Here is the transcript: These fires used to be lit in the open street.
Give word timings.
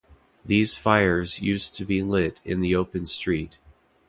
These 0.43 0.73
fires 0.79 1.43
used 1.43 1.75
to 1.75 1.85
be 1.85 2.01
lit 2.01 2.41
in 2.43 2.61
the 2.61 2.75
open 2.75 3.05
street. 3.05 3.59